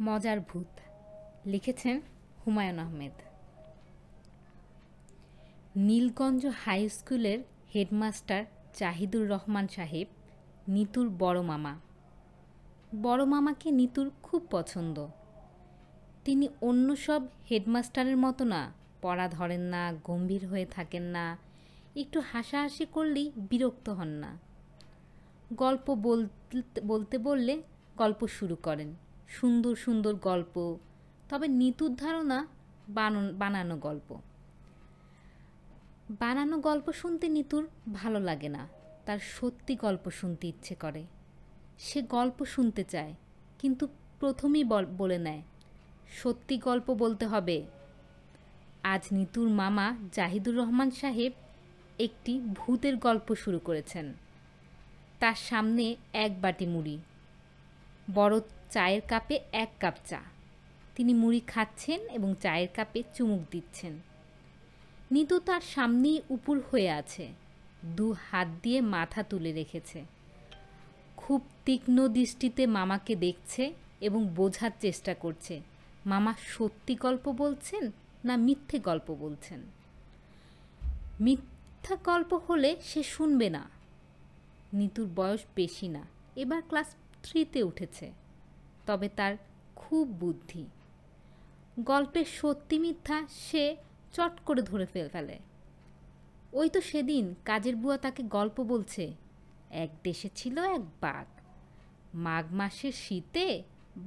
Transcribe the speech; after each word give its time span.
মজার 0.00 0.40
ভূত। 0.40 0.66
লিখেছেন 1.46 2.00
হুমায়ুন 2.46 2.78
আহমেদ। 2.78 3.12
নীলগঞ্জ 5.76 6.46
হাই 6.46 6.88
স্কুলের 6.88 7.38
হেডমাস্টার 7.74 8.44
জাহিদুর 8.78 9.28
রহমান 9.28 9.68
সাহেব, 9.68 10.06
নিতুর 10.68 11.10
বড় 11.18 11.40
মামা। 11.42 11.76
বড় 13.02 13.24
মামাকে 13.24 13.70
নিতুর 13.70 14.10
খুব 14.22 14.46
পছন্দ। 14.50 15.06
তিনি 16.24 16.48
অন্য 16.60 16.96
সব 16.96 17.22
হেডমাস্টারের 17.50 18.16
মতো 18.16 18.44
না, 18.44 18.72
পড়া 19.02 19.28
ধরেন 19.28 19.60
না, 19.60 19.92
গম্ভীর 20.04 20.46
হয়ে 20.46 20.66
থাকেন 20.66 21.02
না, 21.02 21.38
একটু 21.96 22.20
হাসাহাসি 22.20 22.86
করলেই 22.86 23.32
বিরক্ত 23.36 23.88
হন 23.88 24.08
না। 24.08 24.38
গল্প 25.52 25.94
বলতে 25.94 26.80
বলতে 26.80 27.18
বললে 27.18 27.62
গল্প 27.96 28.26
শুরু 28.26 28.56
করেন। 28.56 28.94
সুন্দর 29.36 29.74
সুন্দর 29.84 30.14
গল্প, 30.28 30.54
তবে 31.30 31.46
নিতুর 31.60 31.92
ধারণা 32.02 32.38
বানানো 33.40 33.76
গল্প। 33.86 34.08
বানানো 36.20 36.56
গল্প 36.68 36.86
শুনতে 37.00 37.26
নিতুর 37.36 37.64
ভালো 37.92 38.18
লাগে 38.28 38.48
না, 38.56 38.62
তার 39.06 39.20
সত্যি 39.36 39.74
গল্প 39.84 40.04
শুনতে 40.18 40.44
ইচ্ছে 40.52 40.74
করে। 40.82 41.02
সে 41.86 41.98
গল্প 42.16 42.38
শুনতে 42.54 42.82
চায়, 42.92 43.12
কিন্তু 43.60 43.84
প্রথমেই 44.20 44.64
বলে 45.00 45.18
নেয়, 45.26 45.42
সত্যি 46.20 46.54
গল্প 46.68 46.86
বলতে 47.02 47.24
হবে। 47.32 47.58
আজ 48.92 49.02
নিতুর 49.16 49.48
মামা 49.60 49.86
জাহিদুর 50.16 50.56
রহমান 50.60 50.90
সাহেব 51.00 51.32
একটি 52.06 52.32
ভূতের 52.58 52.94
গল্প 53.06 53.28
শুরু 53.42 53.58
করেছেন। 53.58 54.06
তার 55.20 55.38
সামনে 55.48 55.84
এক 56.24 56.32
বাটি 56.42 56.66
মুড়ি, 56.72 56.96
বড় 58.14 58.34
চায়ের 58.70 59.02
কাপে 59.08 59.36
এক 59.52 59.70
কাপ 59.80 59.96
চা। 60.08 60.20
তিনি 60.94 61.12
মুড়ি 61.14 61.40
খাচ্ছেন 61.46 62.00
এবং 62.08 62.34
চায়ের 62.40 62.68
কাপে 62.76 63.00
চুমুক 63.14 63.42
দিচ্ছেন। 63.50 63.94
নিতু 65.10 65.36
তার 65.38 65.60
সামনেই 65.74 66.18
উপুর 66.30 66.56
হয়ে 66.70 66.90
আছে, 66.90 67.26
দু 67.96 68.06
হাত 68.12 68.48
দিয়ে 68.62 68.80
মাথা 68.80 69.22
তুলে 69.22 69.50
রেখেছে। 69.52 70.04
খুব 71.16 71.40
তীক্ষ্ণ 71.64 71.96
দৃষ্টিতে 72.08 72.62
মামাকে 72.66 73.14
দেখছে 73.16 73.64
এবং 74.00 74.20
বোঝার 74.28 74.70
চেষ্টা 74.80 75.12
করছে, 75.14 75.54
মামা 76.06 76.32
সত্যি 76.46 76.94
গল্প 76.94 77.24
বলছেন 77.32 77.84
না 78.24 78.34
মিথ্যে 78.36 78.78
গল্প 78.78 79.08
বলছেন? 79.20 79.60
মিথ্যা 81.20 81.94
গল্প 82.04 82.30
হলে 82.46 82.70
সে 82.82 83.02
শুনবে 83.02 83.48
না। 83.50 83.62
নিতুর 84.72 85.08
বয়স 85.16 85.42
বেশি 85.56 85.88
না, 85.88 86.02
এবার 86.36 86.60
ক্লাস 86.68 86.88
থ্রিতে 87.22 87.60
উঠেছে। 87.62 88.06
তবে 88.88 89.08
তার 89.18 89.34
খুব 89.80 90.04
বুদ্ধি। 90.22 90.64
গল্পের 91.90 92.28
সত্যি 92.38 92.76
মিথ্যা 92.84 93.18
সে 93.46 93.64
চট 94.12 94.34
করে 94.46 94.62
ধরে 94.62 94.86
ফেলে। 94.86 95.36
ওই 96.52 96.68
তো 96.74 96.80
সেদিন 96.80 97.24
কাজের 97.44 97.76
বুয়া 97.82 97.98
তাকে 98.04 98.22
গল্প 98.36 98.56
বলছে, 98.72 99.04
এক 99.84 99.90
দেশে 100.04 100.28
ছিল 100.38 100.56
এক 100.76 100.82
বাঘ। 101.00 101.26
মাঘ 102.24 102.44
মাসের 102.52 102.94
শীতে 103.04 103.46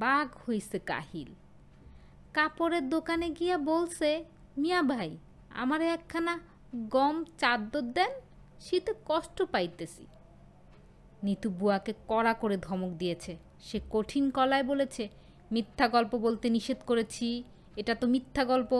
বাঘ 0.04 0.28
হইছে 0.44 0.78
কাহিল। 0.92 1.30
কাপড়ের 2.34 2.86
দোকানে 2.90 3.28
গিয়া 3.30 3.58
বলছে, 3.72 4.10
মিয়া 4.58 4.82
ভাই, 4.92 5.12
আমার 5.62 5.82
একখানা 5.96 6.34
গম 6.96 7.16
চাদর 7.42 7.86
দেন, 7.96 8.12
শীতে 8.60 8.92
কষ্ট 9.10 9.38
পাইতেছি। 9.54 10.04
নিতু 11.24 11.48
বুয়াকে 11.50 11.94
কড়া 12.08 12.34
করে 12.34 12.58
ধমক 12.58 12.92
দিয়েছে। 12.92 13.34
সে 13.68 13.78
কঠিন 13.90 14.24
কলায় 14.32 14.64
বলেছে, 14.64 15.04
মিথ্যা 15.52 15.86
গল্প 15.88 16.14
বলতে 16.16 16.50
নিষেধ 16.50 16.80
করেছি, 16.90 17.28
এটা 17.76 17.94
তো 17.96 18.06
মিথ্যা 18.08 18.44
গল্প। 18.46 18.72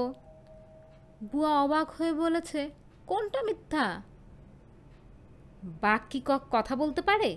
বুয়া 1.32 1.52
অবাক 1.64 1.88
হয়ে 1.90 2.14
বলেছে, 2.14 2.70
কোনটা 3.08 3.40
মিথ্যা? 3.42 3.86
বাঘ 5.82 6.02
কি 6.10 6.20
কথা 6.52 6.74
বলতে 6.76 7.02
পারে? 7.02 7.30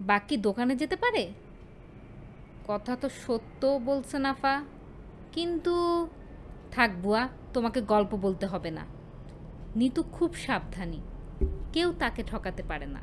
বাঘ 0.00 0.22
কি 0.28 0.36
দোকানে 0.36 0.74
যেতে 0.76 0.96
পারে? 0.96 1.22
কথা 2.66 2.92
তো 2.96 3.08
সত্য 3.24 3.62
বলছে 3.88 4.16
নাফা, 4.18 4.54
কিন্তু 5.32 5.74
থাক 6.70 6.90
বুয়া, 7.02 7.22
তোমাকে 7.54 7.80
গল্প 7.92 8.12
বলতে 8.14 8.46
হবে 8.46 8.70
না। 8.70 8.84
নিতু 9.76 10.00
খুব 10.16 10.30
সাবধানী, 10.34 11.00
কেউ 11.72 11.88
তাকে 11.92 12.22
ঠকাতে 12.22 12.62
পারে 12.62 12.86
না। 12.86 13.02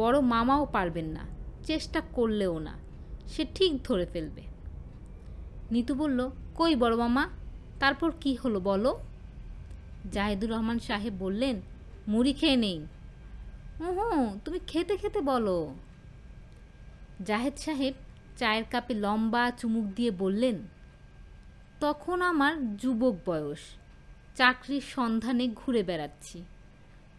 বড় 0.00 0.16
মামাও 0.32 0.64
পারবেন 0.76 1.08
না, 1.16 1.24
চেষ্টা 1.68 2.00
করলেও 2.16 2.54
না, 2.66 2.74
সে 3.32 3.42
ঠিক 3.56 3.72
ধরে 3.86 4.06
ফেলবে। 4.12 4.44
নিতু 5.72 5.92
বলল, 6.02 6.20
কই 6.58 6.72
বড় 6.82 6.94
মামা, 7.02 7.24
তারপর 7.82 8.10
কি 8.22 8.32
হলো 8.42 8.58
বলো? 8.70 8.92
জাহিদুর 10.12 10.50
রহমান 10.54 10.78
সাহেব 10.88 11.14
বললেন, 11.24 11.56
মুড়ি 12.12 12.32
খেয়ে 12.32 12.58
নেই। 12.64 12.78
হুম 13.80 14.26
তুমি 14.44 14.58
খেতে 14.70 14.94
খেতে 15.00 15.20
বলো। 15.30 15.56
জাহেদ 17.28 17.56
সাহেব 17.64 17.94
চায়ের 18.38 18.64
কাপে 18.72 18.94
লম্বা 19.04 19.42
চুমুক 19.58 19.86
দিয়ে 19.96 20.12
বললেন, 20.22 20.56
তখন 21.84 22.18
আমার 22.30 22.54
যুবক 22.80 23.14
বয়স, 23.26 23.62
চাকরির 24.38 24.84
সন্ধানে 24.94 25.46
ঘুরে 25.60 25.82
বেড়াচ্ছি। 25.88 26.38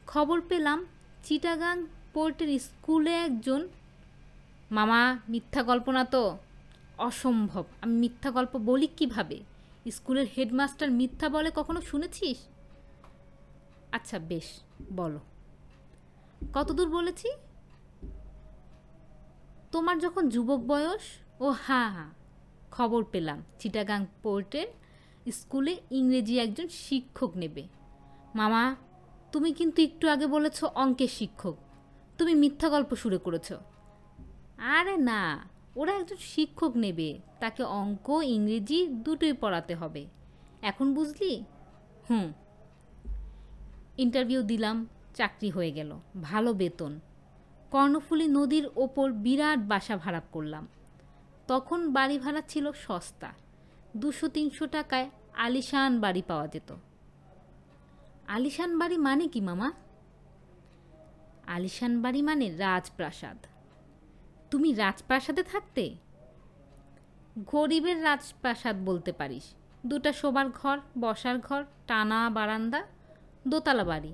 খবর 0.08 0.38
পেলাম, 0.50 0.80
চিটাগাং 1.24 1.78
পোর্টের 2.14 2.60
স্কুলে 2.60 3.14
একজন, 3.14 3.68
মামা, 4.72 5.20
মিথ্যা 5.30 5.64
গল্প 5.64 5.90
না 5.90 6.06
তো? 6.06 6.38
অসম্ভব। 6.98 7.64
আমি 7.82 7.96
মিথ্যা 7.96 8.32
গল্প 8.32 8.58
বলি 8.58 8.88
কীভাবে? 8.88 9.40
স্কুলের 9.92 10.28
হেডমাস্টার 10.38 10.92
মিথ্যা 10.92 11.30
বলে 11.30 11.52
কখনো 11.56 11.82
শুনেছিস? 11.82 12.38
আচ্ছা 13.92 14.20
বেশ, 14.20 14.62
বলো। 14.96 15.20
কতদূর 16.54 16.90
বলেছি? 16.90 17.28
তোমার 19.72 20.00
যখন 20.00 20.30
যুবক 20.30 20.60
বয়স? 20.60 21.02
ও 21.40 21.50
হ্যাঁ 21.50 21.90
হ্যাঁ 21.90 22.10
খবর 22.72 23.04
পেলাম। 23.04 23.44
চিটাগাং 23.60 24.06
পোর্টের 24.24 24.68
স্কুলে 25.32 25.82
ইংরেজি 25.92 26.40
একজন 26.40 26.68
শিক্ষক 26.68 27.32
নেবে। 27.36 27.68
মামা, 28.36 28.76
তুমি 29.32 29.54
কিন্তু 29.54 29.82
একটু 29.82 30.10
আগে 30.10 30.28
বলেছ 30.28 30.64
অঙ্কের 30.64 31.08
শিক্ষক। 31.08 31.56
তুমি 32.22 32.36
মিথ্যা 32.36 32.70
গল্প 32.70 32.96
শুরু 32.96 33.20
করেছ। 33.20 33.54
আরে 34.58 34.98
না, 34.98 35.50
ওরা 35.76 35.94
একজন 35.94 36.16
শিক্ষক 36.16 36.72
নেবে, 36.76 37.20
তাকে 37.40 37.64
অঙ্ক, 37.64 38.10
ইংরেজি 38.10 38.88
দুটোই 38.88 39.34
পড়াতে 39.34 39.76
হবে। 39.76 40.06
এখন 40.62 40.94
বুঝলি? 40.94 41.44
হুম। 42.10 42.34
ইন্টারভিউ 43.98 44.42
দিলাম, 44.42 44.88
চাকরি 45.16 45.50
হয়ে 45.50 45.72
গেল, 45.72 46.00
ভালো 46.22 46.54
বেতন। 46.54 47.00
কর্ণফুলী 47.72 48.28
নদীর 48.28 48.70
ওপর 48.76 49.12
বিরাট 49.12 49.60
বাসা 49.60 49.98
ভাড়া 49.98 50.22
করলাম। 50.32 50.68
তখন 51.48 51.94
বাড়ি 51.94 52.20
ভাড়া 52.20 52.42
ছিল 52.42 52.72
সস্তা, 52.72 53.34
দুশো 53.98 54.28
তিনশো 54.28 54.68
টাকায় 54.68 55.10
আলিশান 55.34 56.00
বাড়ি 56.00 56.22
পাওয়া 56.28 56.48
যেত। 56.48 56.76
আলিশান 58.28 58.80
বাড়ি 58.80 58.98
মানে 58.98 59.28
কি, 59.28 59.42
মামা? 59.42 59.72
আলিশান 61.56 61.94
বাড়ি 62.02 62.22
মানে 62.22 62.48
রাজপ্রাসাদ। 62.58 63.38
তুমি 64.52 64.70
রাজপ্রাসাদে 64.74 65.44
থাকতে? 65.44 65.84
গরিবের 67.52 67.98
রাজপ্রাসাদ 68.04 68.76
বলতে 68.86 69.12
পারিস। 69.12 69.46
দুটা 69.86 70.12
শোবার 70.14 70.48
ঘর, 70.50 70.78
বসার 71.00 71.38
ঘর, 71.40 71.62
টানা 71.88 72.20
বারান্দা, 72.30 72.82
দোতলা 73.48 73.84
বাড়ি। 73.84 74.14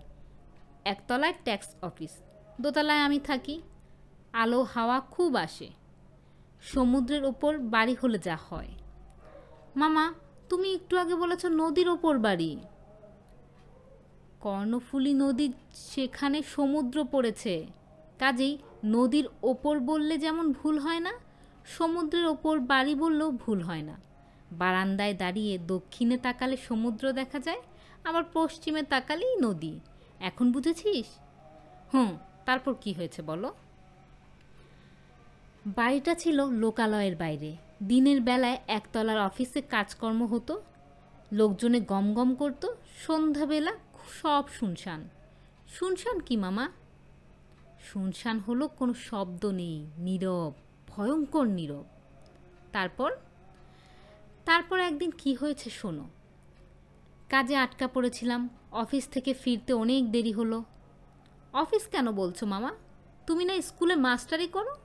একতলায় 0.85 1.35
ট্যাক্স 1.43 1.69
অফিস, 1.81 2.13
দোতলায় 2.61 3.01
আমি 3.01 3.19
থাকি। 3.19 3.55
আলো, 4.33 4.59
হাওয়া 4.63 4.97
খুব 4.99 5.31
আসে। 5.35 5.69
সমুদ্রের 6.61 7.23
ওপর 7.25 7.51
বাড়ি 7.73 7.95
হলে 8.01 8.19
যা 8.19 8.37
হয়। 8.47 8.71
মামা, 9.75 10.05
তুমি 10.49 10.67
একটু 10.73 10.93
আগে 10.97 11.15
বলেছ 11.15 11.43
নদীর 11.61 11.89
ওপর 11.89 12.13
বাড়ি। 12.17 12.51
কর্ণফুলী 14.41 15.13
নদী 15.13 15.53
সেখানে 15.73 16.43
সমুদ্র 16.43 17.03
পড়েছে। 17.03 17.67
কাজেই 18.19 18.57
নদীর 18.85 19.27
ওপর 19.43 19.79
বললে 19.79 20.17
যেমন 20.17 20.53
ভুল 20.53 20.79
হয় 20.79 20.99
না, 20.99 21.13
সমুদ্রের 21.65 22.25
ওপর 22.25 22.59
বাড়ি 22.59 22.95
বললেও 22.95 23.31
ভুল 23.31 23.61
হয় 23.61 23.81
না। 23.81 23.99
বারান্দায় 24.51 25.13
দাঁড়িয়ে 25.13 25.57
দক্ষিণে 25.57 26.17
তাকালে 26.17 26.57
সমুদ্র 26.57 27.11
দেখা 27.11 27.39
যায়, 27.39 27.61
আবার 28.03 28.23
পশ্চিমে 28.33 28.83
তাকালেই 28.83 29.35
নদী। 29.35 29.79
এখন 30.19 30.51
বুঝেছিস? 30.51 31.05
হুম, 31.93 32.17
তারপর 32.45 32.73
কি 32.81 32.93
হয়েছে 32.93 33.21
বলো? 33.21 33.53
বাড়িটা 35.65 36.15
ছিল 36.15 36.45
লোকালয়ের 36.45 37.15
বাইরে। 37.15 37.55
দিনের 37.83 38.21
বেলায় 38.21 38.57
একতলার 38.67 39.21
অফিসে 39.21 39.61
কাজকর্ম 39.61 40.25
হতো। 40.25 40.61
লোকজনে 41.31 41.79
গম 41.79 42.13
গম 42.13 42.35
করতো। 42.35 42.75
সন্ধ্যাবেলা 42.97 43.73
সব 44.07 44.45
শুনশান। 44.59 45.09
শুনশান 45.67 46.19
কি, 46.19 46.37
মামা? 46.37 46.71
শুনশান 47.79 48.39
হলো 48.39 48.67
কোনো 48.67 48.93
শব্দ 48.93 49.45
নেই, 49.45 49.87
নীরব, 49.97 50.53
ভয়ঙ্কর 50.87 51.45
নীরব। 51.47 51.85
তারপর? 52.71 53.15
তারপর 54.45 54.79
একদিন 54.79 55.11
কি 55.11 55.33
হয়েছে 55.33 55.69
শোনো। 55.69 56.09
কাজে 57.29 57.55
আটকা 57.55 57.87
পড়েছিলাম, 57.87 58.49
অফিস 58.71 59.07
থেকে 59.07 59.33
ফিরতে 59.33 59.73
অনেক 59.73 60.11
দেরি 60.11 60.31
হলো। 60.31 60.63
অফিস 61.53 61.87
কেন 61.87 62.11
বলছো, 62.11 62.45
মামা? 62.45 62.71
তুমি 63.27 63.45
না 63.45 63.61
স্কুলে 63.61 63.95
মাস্টারি 63.95 64.47
করো? 64.47 64.75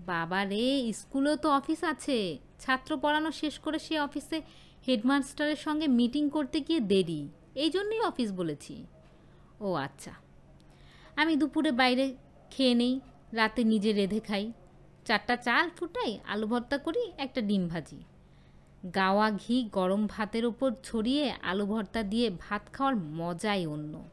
বাবা 0.00 0.44
রে, 0.44 0.92
স্কুলেও 0.92 1.36
তো 1.36 1.50
অফিস 1.50 1.84
আছে। 1.84 2.38
ছাত্র 2.60 2.96
পড়ানো 2.96 3.32
শেষ 3.32 3.58
করে 3.58 3.78
সে 3.78 4.00
অফিসে 4.00 4.42
হেডমাস্টারের 4.88 5.56
সঙ্গে 5.56 5.86
মিটিং 5.86 6.30
করতে 6.30 6.60
গিয়ে 6.60 6.80
দেরি। 6.80 7.28
এই 7.54 7.70
জন্যই 7.70 8.00
অফিস 8.00 8.32
বলেছি। 8.32 8.86
ও 9.60 9.72
আচ্ছা। 9.72 10.12
আমি 11.16 11.36
দুপুরে 11.36 11.72
বাইরে 11.72 12.14
খেয়ে 12.50 12.74
নেই, 12.74 13.00
রাতে 13.32 13.64
নিজে 13.64 13.92
রেঁধে 13.92 14.20
খাই। 14.20 14.52
চারটা 15.04 15.36
চাল 15.36 15.70
ফুটাই, 15.70 16.18
আলু 16.24 16.46
ভর্তা 16.46 16.78
করি, 16.78 17.12
একটা 17.18 17.40
ডিম 17.40 17.68
ভাজি। 17.68 18.04
গাওয়া 18.94 19.30
ঘি 19.30 19.68
গরম 19.72 20.06
ভাতের 20.06 20.46
ওপর 20.46 20.72
ছড়িয়ে 20.82 21.34
আলু 21.42 21.66
ভর্তা 21.66 22.02
দিয়ে 22.02 22.30
ভাত 22.30 22.62
খাওয়ার 22.72 22.96
মজাই 22.96 23.66
অন্য। 23.66 24.04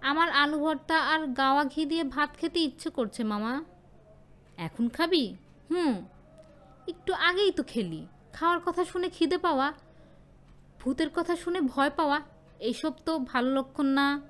আমার 0.00 0.30
আলু 0.30 0.58
ভর্তা 0.58 0.98
আর 0.98 1.26
গাওয়া 1.26 1.64
ঘি 1.64 1.86
দিয়ে 1.86 2.04
ভাত 2.04 2.36
খেতে 2.36 2.60
ইচ্ছে 2.60 2.90
করছে 2.90 3.24
মামা। 3.24 3.64
এখন 4.56 4.88
খাবি? 4.88 5.36
হুম। 5.70 6.06
একটু 6.88 7.12
আগেই 7.12 7.50
তো 7.50 7.62
খেলি। 7.62 8.06
খাওয়ার 8.32 8.60
কথা 8.66 8.84
শুনে 8.84 9.08
খিদে 9.08 9.38
পাওয়া 9.38 9.72
ভূতের 10.88 11.10
কথা 11.14 11.36
শুনে 11.36 11.60
ভয় 11.60 11.90
পাওয়া 11.90 12.20
এইসব 12.60 12.92
তো 13.04 13.18
ভালো 13.18 13.54
লক্ষণ 13.54 13.86
না। 13.86 14.22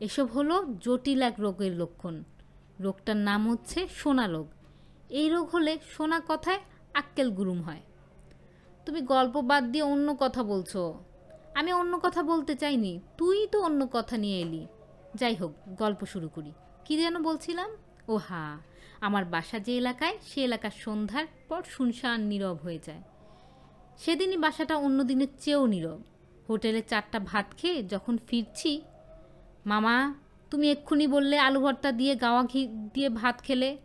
এসব 0.00 0.26
হলো 0.26 0.64
জটিল 0.80 1.22
এক 1.22 1.34
রোগের 1.38 1.78
লক্ষণ। 1.78 2.24
রোগটার 2.80 3.16
নাম 3.16 3.50
হচ্ছে 3.50 3.88
সোনা 3.88 4.26
রোগ। 4.26 4.48
এই 5.08 5.28
রোগ 5.28 5.48
হলে 5.48 5.78
সোনা 5.96 6.20
কথায় 6.28 6.60
আক্কেল 6.94 7.30
গুরুম 7.30 7.62
হয়। 7.62 7.80
তুমি 8.86 9.00
গল্প 9.00 9.40
বাদ 9.40 9.72
দিয়ে 9.72 9.84
অন্য 9.84 10.16
কথা 10.18 10.42
বলছো। 10.42 11.04
আমি 11.54 11.72
অন্য 11.72 12.00
কথা 12.02 12.22
বলতে 12.22 12.54
চাইনি। 12.54 13.00
তুই 13.18 13.46
তো 13.46 13.62
অন্য 13.62 13.88
কথা 13.92 14.16
নিয়ে 14.16 14.40
এলি। 14.40 14.66
যাই 15.14 15.34
হোক, 15.34 15.52
গল্প 15.66 16.04
শুরু 16.04 16.28
করি। 16.28 16.52
কী 16.84 16.96
যেন 16.96 17.22
বলছিলাম? 17.22 17.70
ও 18.08 18.16
হা 18.16 18.58
আমার 19.00 19.24
বাসা 19.24 19.58
যে 19.58 19.76
এলাকায়, 19.76 20.18
সে 20.22 20.44
এলাকার 20.44 20.70
সন্ধ্যার 20.70 21.26
পর 21.48 21.62
শুনশান 21.62 22.20
নীরব 22.20 22.58
হয়ে 22.62 22.78
যায়। 22.86 23.02
সেদিনই 23.98 24.36
বাসাটা 24.36 24.76
অন্য 24.76 25.04
দিনের 25.04 25.26
চেয়েও 25.40 25.66
নীরব। 25.66 26.02
হোটেলে 26.48 26.82
চারটা 26.82 27.18
ভাত 27.20 27.46
খেয়ে 27.56 27.82
যখন 27.82 28.18
ফিরছি, 28.28 28.82
মামা, 29.66 30.14
তুমি 30.50 30.70
এক্ষুনি 30.70 31.06
বললে 31.06 31.38
আলু 31.38 31.60
ভর্তা 31.60 31.92
দিয়ে, 31.92 32.14
গাওয়া 32.14 32.42
ঘি 32.42 32.66
দিয়ে 32.66 33.08
ভাত 33.08 33.42
খেলে? 33.42 33.76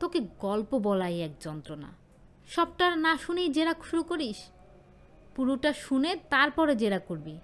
তোকে 0.00 0.20
গল্প 0.38 0.78
বলাই 0.78 1.20
এক 1.20 1.30
যন্ত্রণা। 1.40 1.92
সবটা 2.48 2.96
না 2.96 3.18
শুনেই 3.18 3.48
জেরা 3.48 3.74
শুরু 3.90 4.02
করিস। 4.02 4.36
পুরোটা 5.36 5.72
শুনে 5.72 6.16
তারপরে 6.30 6.76
জেরা 6.76 6.98
করবি। 6.98 7.38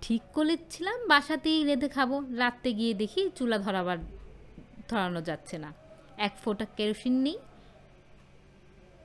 ঠিক 0.00 0.22
করেছিলাম, 0.32 1.08
বাসাতেই 1.08 1.64
রেঁধে 1.64 1.88
খাব। 1.88 2.36
রাত্রে 2.36 2.72
গিয়ে 2.72 2.94
দেখি 2.94 3.30
চুলা 3.36 3.58
ধরাবার, 3.58 3.98
ধরানো 4.88 5.22
যাচ্ছে 5.22 5.58
না। 5.58 5.72
এক 6.16 6.36
ফোঁটা 6.44 6.64
কেরোসিন 6.64 7.22
নেই। 7.22 7.38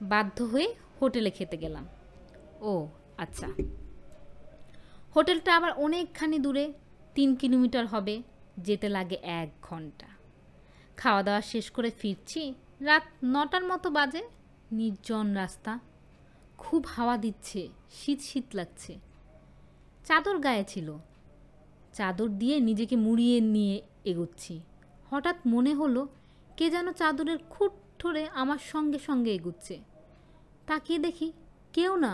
বাধ্য 0.01 0.44
হয়ে 0.44 0.75
হোটেলে 1.01 1.31
খেতে 1.31 1.57
গেলাম। 1.57 1.88
ও 2.62 2.88
আচ্ছা। 3.18 3.47
হোটেলটা 5.15 5.56
আবার 5.56 5.71
অনেকখানি 5.71 6.39
দূরে, 6.39 6.74
তিন 7.15 7.36
কিলোমিটার 7.36 7.88
হবে, 7.88 8.24
যেতে 8.57 8.89
লাগে 8.89 9.18
এক 9.21 9.50
ঘণ্টা। 9.62 10.07
খাওয়া 10.97 11.24
দাওয়া 11.24 11.42
শেষ 11.42 11.71
করে 11.71 11.92
ফিরছি, 11.92 12.53
রাত 12.80 13.03
নটার 13.24 13.63
মতো 13.63 13.89
বাজে, 13.89 14.24
নির্জন 14.71 15.33
রাস্তা। 15.33 15.80
খুব 16.57 16.86
হাওয়া 16.88 17.18
দিচ্ছে, 17.18 17.69
শীত 17.92 18.21
শীত 18.21 18.44
লাগছে। 18.53 19.00
চাদর 20.06 20.38
গায়ে 20.38 20.63
ছিল। 20.68 20.97
চাদর 21.94 22.30
দিয়ে 22.30 22.59
নিজেকে 22.59 22.95
মুড়িয়ে 22.95 23.42
নিয়ে 23.42 23.81
এগোচ্ছি। 24.06 24.62
হঠাৎ 25.09 25.36
মনে 25.45 25.74
হলো, 25.74 26.07
কে 26.57 26.69
যেন 26.69 26.92
চাদরের 26.92 27.38
খুট 27.50 27.71
ধরে 28.00 28.27
আমার 28.33 28.57
সঙ্গে 28.57 29.00
সঙ্গে 29.00 29.33
এগুচ্ছে। 29.33 29.80
তাকিয়ে 30.68 31.00
দেখি 31.00 31.28
কেউ 31.74 31.92
না। 31.96 32.14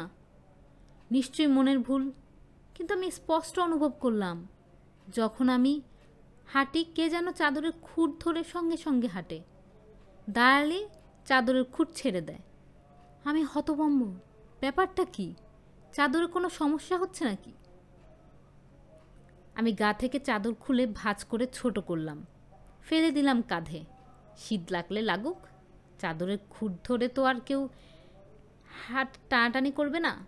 নিশ্চয়ই 1.11 1.47
মনের 1.47 1.79
ভুল, 1.79 2.03
কিন্তু 2.75 2.91
আমি 2.93 3.07
স্পষ্ট 3.11 3.55
অনুভব 3.59 3.91
করলাম, 3.99 4.37
যখন 5.07 5.49
আমি 5.49 5.73
হাঁটি 6.47 6.81
কে 6.95 7.05
যেন 7.09 7.27
চাদরের 7.31 7.71
খুঁট 7.81 8.09
ধরে 8.19 8.43
সঙ্গে 8.43 8.77
সঙ্গে 8.77 9.07
হাঁটে। 9.07 9.39
দাঁড়ালে 10.29 10.79
চাদরের 11.25 11.63
খুঁট 11.63 11.87
ছেড়ে 11.95 12.21
দেয়। 12.21 12.43
আমি 13.23 13.41
হতভম্ব, 13.43 14.01
ব্যাপারটা 14.59 15.03
কি? 15.05 15.27
চাদরে 15.93 16.27
কোনো 16.27 16.47
সমস্যা 16.49 16.95
হচ্ছে 16.97 17.21
নাকি? 17.25 17.53
আমি 19.55 19.71
গা 19.73 19.89
থেকে 19.93 20.17
চাদর 20.19 20.53
খুলে 20.53 20.83
ভাঁজ 20.85 21.19
করে 21.23 21.45
ছোট 21.53 21.75
করলাম। 21.79 22.19
ফেলে 22.81 23.09
দিলাম 23.11 23.37
কাঁধে। 23.41 23.81
শীত 24.37 24.63
লাগলে 24.71 25.01
লাগুক, 25.01 25.39
চাদরের 25.99 26.39
খুঁট 26.49 26.71
ধরে 26.83 27.07
তো 27.07 27.21
আর 27.23 27.37
কেউ 27.45 27.61
হাট 28.71 29.17
টানাটানি 29.29 29.71
করবে 29.71 29.99
না? 29.99 30.25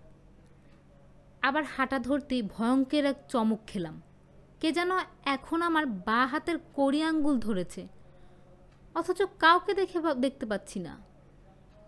আবার 1.42 1.63
হাঁটা 1.63 2.00
ধরতেই 2.00 2.42
ভয়ঙ্কর 2.42 3.06
এক 3.06 3.16
চমক 3.30 3.60
খেলাম। 3.68 4.01
কে 4.60 4.72
যেন 4.72 4.90
এখন 5.25 5.62
আমার 5.62 5.86
বা 5.86 6.25
হাতের 6.25 6.57
কড়ি 6.74 7.04
আঙ্গুল 7.04 7.40
ধরেছে। 7.40 7.88
অথচ 8.95 9.22
কাউকে 9.40 9.74
দেখে 9.74 10.00
দেখতে 10.16 10.45
পাচ্ছি 10.45 10.80
না। 10.80 10.98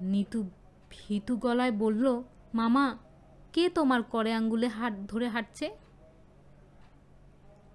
নিতু 0.01 0.49
ভীতু 0.89 1.37
গলায় 1.37 1.71
বলল, 1.71 2.23
মামা, 2.53 2.97
কে 3.53 3.69
তোমার 3.69 4.03
করে 4.03 4.33
আঙ্গুলে 4.33 4.67
হাত 4.67 4.93
ধরে 4.93 5.27
হাঁটছে? 5.27 5.77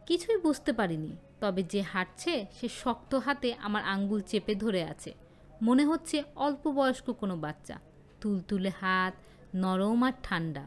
কিছুই 0.07 0.37
বুঝতে 0.37 0.73
পারিনি, 0.73 1.17
তবে 1.41 1.63
যে 1.63 1.83
হাঁটছে, 1.83 2.47
সে 2.61 2.69
শক্ত 2.69 3.15
হাতে 3.15 3.55
আমার 3.55 3.85
আঙ্গুল 3.85 4.21
চেপে 4.21 4.55
ধরে 4.55 4.85
আছে। 4.85 5.15
মনে 5.63 5.85
হচ্ছে 5.85 6.23
অল্প 6.37 6.69
বয়স্ক 6.69 7.11
কোনো 7.11 7.37
বাচ্চা। 7.37 7.81
তুলতুলে 8.21 8.73
হাত, 8.81 9.15
নরম 9.55 10.03
আর 10.03 10.13
ঠান্ডা। 10.23 10.65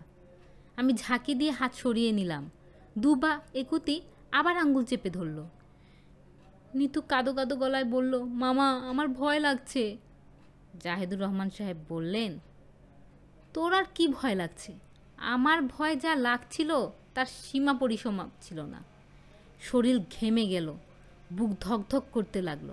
আমি 0.76 0.94
ঝাঁকি 0.94 1.36
দিয়ে 1.36 1.52
হাত 1.52 1.74
সরিয়ে 1.74 2.12
নিলাম। 2.12 2.50
দুবা 2.98 3.42
একুতি 3.54 4.02
আবার 4.32 4.58
আঙ্গুল 4.58 4.84
চেপে 4.86 5.10
ধরল। 5.10 5.44
নিতু 6.76 7.02
কাদো 7.02 7.34
কাদো 7.34 7.56
গলায় 7.56 7.86
বলল, 7.86 8.24
মামা, 8.24 8.68
আমার 8.90 9.08
ভয় 9.08 9.40
লাগছে। 9.40 9.98
জাহেদুর 10.80 11.20
রহমান 11.20 11.50
সাহেব 11.50 11.78
বললেন, 11.90 12.40
তোর 13.54 13.74
আর 13.74 13.84
কি 13.96 14.08
ভয় 14.08 14.36
লাগছে? 14.36 14.74
আমার 15.18 15.62
ভয় 15.62 15.96
যা 15.96 16.16
লাগছিল 16.16 16.88
তার 17.14 17.26
সীমা 17.26 17.74
পরিসমাপ 17.74 18.30
ছিল 18.42 18.62
না। 18.62 18.84
শরীর 19.62 20.00
ঘেমে 20.00 20.46
গেল, 20.48 20.74
বুক 21.34 21.52
ধকধক 21.62 22.04
করতে 22.12 22.42
লাগল। 22.42 22.70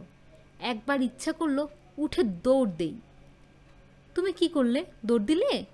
একবার 0.60 1.02
ইচ্ছা 1.02 1.32
করল 1.32 1.66
উঠে 1.98 2.22
দৌড় 2.22 2.70
দেই। 2.78 2.94
তুমি 4.20 4.32
কি 4.32 4.48
করলে? 4.48 4.84
দৌড় 5.06 5.24
দিলে? 5.24 5.64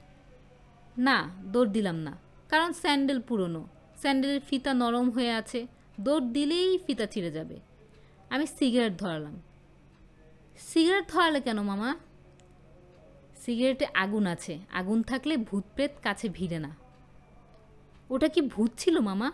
না, 0.99 1.31
দৌড় 1.45 1.71
দিলাম 1.71 1.97
না। 1.97 2.17
কারণ 2.49 2.73
স্যান্ডেল 2.73 3.21
পুরনো। 3.21 3.67
স্যান্ডেলের 3.97 4.41
ফিতা 4.41 4.75
নরম 4.75 5.11
হয়ে 5.11 5.33
আছে। 5.33 5.67
দৌড় 6.00 6.25
দিলেই 6.25 6.79
ফিতা 6.79 7.07
ছিঁড়ে 7.07 7.31
যাবে। 7.31 7.61
আমি 8.31 8.47
সিগারেট 8.47 8.99
ধরালাম। 8.99 9.43
সিগারেট 10.59 11.09
ধরালে 11.09 11.41
কেন 11.41 11.62
মামা? 11.62 11.97
সিগারেটে 13.37 13.87
আগুন 13.95 14.26
আছে। 14.26 14.59
আগুন 14.73 15.03
থাকলে 15.03 15.37
ভূত 15.37 15.65
প্রেত 15.75 15.91
কাছে 16.03 16.29
ভিড়ে 16.29 16.59
না। 16.59 16.76
ওটা 18.11 18.29
কি 18.29 18.41
ভূত 18.41 18.71
ছিল 18.79 18.99
মামা? 18.99 19.33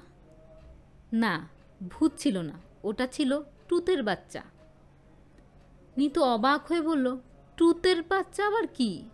না, 1.13 1.49
ভূত 1.89 2.13
ছিল 2.19 2.39
না। 2.39 2.53
ওটা 2.85 3.07
ছিল 3.07 3.43
টুতের 3.69 4.03
বাচ্চা। 4.03 4.43
নিতু 5.97 6.23
অবাক 6.23 6.67
হয়ে 6.67 6.81
বলল 6.81 7.19
টুতের 7.57 8.03
বাচ্চা 8.03 8.47
আবার 8.47 8.67
কি? 8.67 9.09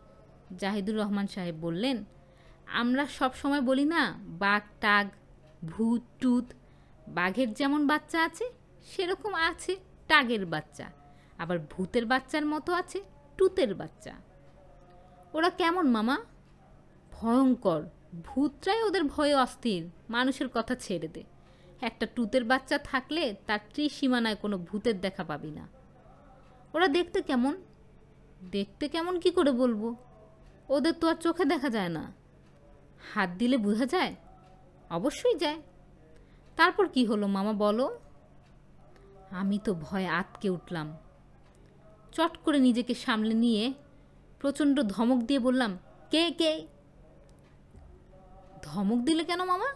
জাহিদুর 0.56 0.96
রহমান 0.96 1.26
সাহেব 1.26 1.56
বললেন, 1.60 2.04
আমরা 2.66 3.06
সব 3.06 3.34
সময় 3.34 3.60
বলি 3.60 3.84
না, 3.84 4.18
বাঘ, 4.26 4.62
টাগ, 4.80 5.06
ভূত 5.64 6.02
টুত 6.20 6.46
বাঘের 7.08 7.52
যেমন 7.52 7.86
বাচ্চা 7.86 8.24
আছে, 8.24 8.50
সেরকম 8.86 9.34
আছে 9.34 9.76
টাগের 10.08 10.46
বাচ্চা। 10.46 10.90
আবার 11.38 11.58
ভূতের 11.58 12.06
বাচ্চার 12.06 12.46
মতো 12.46 12.72
আছে 12.72 13.02
টুতের 13.38 13.74
বাচ্চা। 13.74 14.12
ওরা 15.32 15.50
কেমন 15.50 15.90
মামা? 15.90 16.16
ভয়ঙ্কর। 17.12 17.82
ভূতরাই 18.24 18.82
ওদের 18.82 19.04
ভয়ে 19.04 19.34
অস্থির, 19.34 19.82
মানুষের 20.10 20.48
কথা 20.54 20.74
ছেড়ে 20.74 21.08
দে। 21.08 21.22
একটা 21.80 22.06
টুতের 22.14 22.44
বাচ্চা 22.44 22.78
থাকলে 22.78 23.34
তার 23.46 23.58
ত্রিসীমানায় 23.74 24.34
কোনো 24.34 24.58
ভূতের 24.58 25.00
দেখা 25.00 25.24
পাবি 25.24 25.50
না। 25.50 25.68
ওরা 26.74 26.88
দেখতে 26.88 27.22
কেমন? 27.22 27.62
দেখতে 28.44 28.88
কেমন 28.88 29.20
কি 29.20 29.30
করে 29.30 29.52
বলব? 29.52 29.94
ওদের 30.68 30.92
তো 30.92 31.08
আর 31.08 31.14
চোখে 31.14 31.44
দেখা 31.44 31.68
যায় 31.68 31.88
না। 31.88 32.12
হাত 33.14 33.30
দিলে 33.38 33.56
বোঝা 33.56 33.86
যায়? 33.86 34.14
অবশ্যই 34.90 35.34
যায়। 35.34 35.62
তারপর 36.56 36.88
কি 36.88 37.04
হলো 37.04 37.26
মামা 37.26 37.52
বলো? 37.52 37.98
আমি 39.30 39.58
তো 39.64 39.74
ভয়ে 39.74 40.06
আতকে 40.06 40.50
উঠলাম। 40.50 40.96
চট 42.12 42.36
করে 42.36 42.58
নিজেকে 42.58 42.94
সামলে 42.94 43.34
নিয়ে 43.34 43.72
প্রচণ্ড 44.38 44.82
ধমক 44.82 45.24
দিয়ে 45.24 45.40
বললাম, 45.40 45.78
কে 46.10 46.30
কে? 46.30 46.66
ধমক 48.62 49.04
দিলে 49.04 49.24
কেন 49.24 49.44
মামা? 49.44 49.66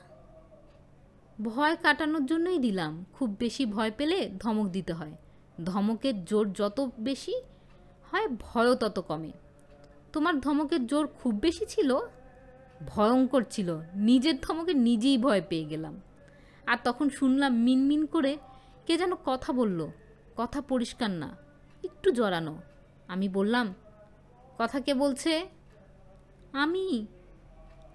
ভয় 1.45 1.77
কাটানোর 1.77 2.27
জন্যই 2.27 2.59
দিলাম। 2.59 3.05
খুব 3.13 3.37
বেশি 3.39 3.67
ভয় 3.67 3.91
পেলে 3.97 4.31
ধমক 4.39 4.67
দিতে 4.71 4.93
হয়। 4.93 5.13
ধমকের 5.65 6.25
জোর 6.25 6.53
যত 6.53 6.91
বেশি 6.99 7.43
হয় 8.13 8.29
ভয়ও 8.29 8.75
তত 8.75 8.99
কমে। 8.99 9.33
তোমার 10.13 10.41
ধমকের 10.41 10.87
জোর 10.87 11.07
খুব 11.07 11.35
বেশি 11.35 11.67
ছিল? 11.67 11.99
ভয়ঙ্কর 12.87 13.45
ছিল। 13.51 13.81
নিজের 13.95 14.41
ধমকে 14.41 14.75
নিজেই 14.75 15.19
ভয় 15.19 15.43
পেয়ে 15.49 15.65
গেলাম। 15.65 16.01
আর 16.67 16.79
তখন 16.85 17.09
শুনলাম 17.09 17.53
মিনমিন 17.53 18.07
করে 18.07 18.39
কে 18.87 18.99
যেন 18.99 19.15
কথা 19.15 19.53
বলল। 19.53 19.87
কথা 20.37 20.61
পরিষ্কার 20.61 21.11
না, 21.11 21.37
একটু 21.85 22.11
জড়ানো। 22.11 22.59
আমি 23.09 23.29
বললাম, 23.29 23.75
কথা 24.59 24.81
কে 24.81 24.95
বলছে? 24.95 25.49
আমি 26.53 27.07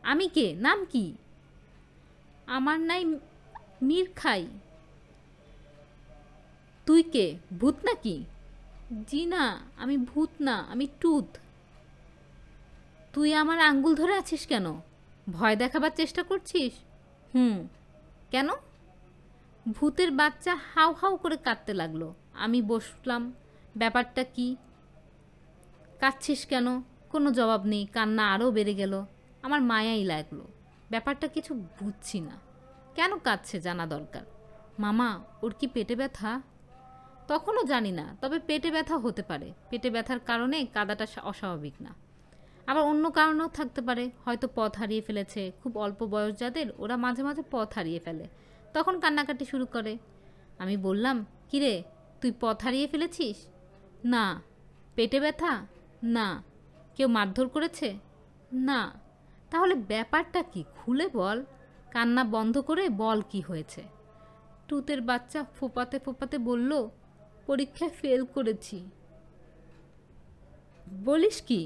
আমি 0.04 0.28
কে? 0.28 0.54
নাম 0.54 0.86
কি? 0.86 1.14
আমার 2.46 2.80
নাই 2.80 3.06
মীর 3.82 4.10
খাই। 4.16 4.48
তুই 6.86 7.04
কে? 7.04 7.38
ভূত 7.60 7.76
নাকি? 7.84 8.24
জি 9.08 9.26
না, 9.26 9.60
আমি 9.78 9.98
ভূত 9.98 10.30
না, 10.40 10.66
আমি 10.70 10.88
টুথ 11.00 11.38
তুই 13.14 13.34
আমার 13.34 13.60
আঙ্গুল 13.60 13.96
ধরে 13.96 14.18
আছিস 14.18 14.48
কেন? 14.48 14.82
ভয় 15.30 15.56
দেখাবার 15.56 15.92
চেষ্টা 15.96 16.24
করছিস? 16.24 16.74
হুম। 17.36 17.68
কেন? 18.32 18.50
ভূতের 19.72 20.12
বাচ্চা 20.12 20.58
হাউ 20.74 20.94
হাউ 20.94 21.18
করে 21.18 21.38
কাঁদতে 21.38 21.74
লাগল। 21.74 22.14
আমি 22.34 22.62
বসলাম, 22.62 23.34
ব্যাপারটা 23.78 24.24
কি? 24.24 24.56
কাঁদছিস 26.00 26.46
কেন? 26.46 26.82
কোনো 27.10 27.32
জবাব 27.32 27.66
নেই, 27.66 27.86
কান্না 27.86 28.34
আরও 28.34 28.52
বেড়ে 28.52 28.74
গেল। 28.74 29.06
আমার 29.42 29.62
মায়াই 29.62 30.04
লাগল। 30.04 30.42
ব্যাপারটা 30.90 31.28
কিছু 31.28 31.54
বুঝছি 31.54 32.20
না। 32.20 32.38
কেন 32.96 33.18
কাঁদছে 33.20 33.60
জানা 33.60 33.86
দরকার। 33.86 34.22
মামা, 34.80 35.24
ওর 35.42 35.54
কি 35.60 35.68
পেটে 35.68 35.96
ব্যথা? 35.96 36.42
তখনও 37.28 37.64
জানি 37.64 37.92
না, 37.92 38.18
তবে 38.22 38.40
পেটে 38.40 38.72
ব্যথা 38.72 38.98
হতে 38.98 39.24
পারে। 39.24 39.54
পেটে 39.70 39.90
ব্যথার 39.90 40.20
কারণে 40.20 40.66
কাদাটা 40.66 41.08
অস্বাভাবিক 41.24 41.74
না। 41.82 41.96
আবার 42.68 42.84
অন্য 42.84 43.12
কারণেও 43.12 43.48
থাকতে 43.48 43.82
পারে। 43.82 44.12
হয়তো 44.26 44.48
পথ 44.56 44.78
হারিয়ে 44.78 45.02
ফেলেছে। 45.02 45.52
খুব 45.64 45.78
অল্প 45.78 46.06
বয়স 46.06 46.40
যাদের, 46.40 46.66
ওরা 46.78 46.98
মাঝে 46.98 47.24
মাঝে 47.24 47.44
পথ 47.52 47.74
হারিয়ে 47.76 48.00
ফেলে। 48.00 48.28
তখন 48.74 49.00
কান্নাকাটি 49.00 49.46
শুরু 49.46 49.66
করে। 49.66 49.98
আমি 50.58 50.78
বললাম, 50.78 51.26
কিরে, 51.50 51.84
তুই 52.22 52.34
পথ 52.40 52.64
হারিয়ে 52.64 52.88
ফেলেছিস? 52.88 53.48
না। 54.06 54.42
পেটে 54.96 55.20
ব্যথা? 55.20 55.68
না। 56.04 56.44
কেউ 56.96 57.08
মারধর 57.08 57.48
করেছে? 57.48 58.00
না। 58.54 59.00
তাহলে 59.52 59.76
ব্যাপারটা 59.76 60.44
কি? 60.44 60.64
খুলে 60.78 61.10
বল। 61.14 61.46
কান্না 61.92 62.24
বন্ধ 62.24 62.58
করে 62.58 62.90
বল 62.90 63.22
কি 63.30 63.42
হয়েছে? 63.42 63.84
টুতের 64.68 65.02
বাচ্চা 65.02 65.46
ফোপাতে 65.60 66.00
ফোপাতে 66.00 66.38
বলল 66.38 66.90
পরীক্ষায় 67.48 67.94
ফেল 68.02 68.22
করেছি। 68.26 68.78
বলিস 71.06 71.42
কি? 71.42 71.62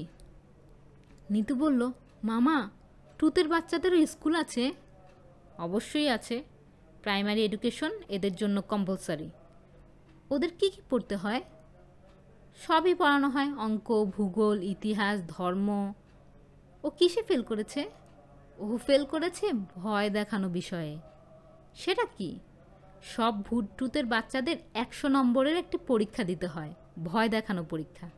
নিতু 1.30 1.54
বলল, 1.54 1.82
মামা 2.24 2.70
টুতের 3.18 3.48
বাচ্চাদেরও 3.48 4.06
স্কুল 4.06 4.34
আছে? 4.34 4.64
অবশ্যই 5.58 6.08
আছে। 6.08 6.36
প্রাইমারি 7.02 7.40
এডুকেশন 7.44 7.92
এদের 8.08 8.34
জন্য 8.34 8.56
কম্পালসারি 8.62 9.30
ওদের 10.30 10.50
কি 10.58 10.66
কি 10.70 10.80
পড়তে 10.90 11.16
হয়? 11.16 11.42
সবই 12.66 12.94
পড়ানো 12.94 13.28
হয়। 13.28 13.50
অঙ্ক, 13.56 13.88
ভূগোল, 14.04 14.62
ইতিহাস, 14.62 15.16
ধর্ম। 15.28 15.68
ও 16.84 16.90
কিসে 16.90 17.22
ফেল 17.22 17.42
করেছে? 17.42 17.90
ও 18.58 18.76
ফেল 18.86 19.04
করেছে 19.04 19.46
ভয় 19.74 20.10
দেখানো 20.10 20.48
বিষয়ে। 20.48 20.92
সেটা 21.74 22.04
কি? 22.18 22.30
সব 23.02 23.42
ভূত 23.42 23.64
টুতের 23.78 24.06
বাচ্চাদের 24.06 24.56
একশো 24.74 25.08
নম্বরের 25.08 25.56
একটি 25.56 25.78
পরীক্ষা 25.78 26.24
দিতে 26.24 26.46
হয়, 26.46 26.74
ভয় 27.04 27.28
দেখানো 27.28 27.64
পরীক্ষা। 27.64 28.10